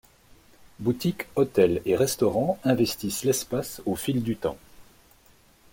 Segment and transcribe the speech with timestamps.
[0.79, 4.57] Boutiques, hôtels et restaurants investissent l'espace au fil du temps.